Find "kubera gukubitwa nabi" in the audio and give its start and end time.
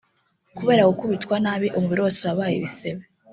0.57-1.67